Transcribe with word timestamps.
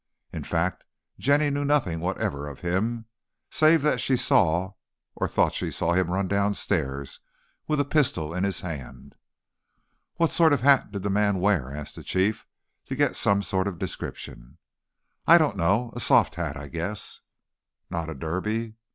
In 0.33 0.43
fact, 0.43 0.83
Jenny 1.19 1.51
knew 1.51 1.63
nothing 1.63 1.99
whatever 1.99 2.47
of 2.47 2.61
him, 2.61 3.05
save 3.51 3.83
that 3.83 4.01
she 4.01 4.17
saw 4.17 4.71
or 5.15 5.27
thought 5.27 5.53
she 5.53 5.69
saw 5.69 5.93
him 5.93 6.09
run 6.11 6.27
downstairs, 6.27 7.19
with 7.67 7.79
a 7.79 7.85
pistol 7.85 8.33
in 8.33 8.43
his 8.43 8.61
hand. 8.61 9.13
"What 10.15 10.31
sort 10.31 10.53
of 10.53 10.61
hat 10.61 10.91
did 10.91 11.03
the 11.03 11.11
man 11.11 11.37
wear?" 11.37 11.71
asked 11.71 11.95
the 11.97 12.03
Chief, 12.03 12.47
to 12.87 12.95
get 12.95 13.15
some 13.15 13.43
sort 13.43 13.67
of 13.67 13.77
description. 13.77 14.57
"I 15.27 15.37
don't 15.37 15.55
know, 15.55 15.93
a 15.95 15.99
soft 15.99 16.33
hat, 16.33 16.57
I 16.57 16.67
guess." 16.67 17.19
"Not 17.91 18.09
a 18.09 18.15
Derby?" 18.15 18.77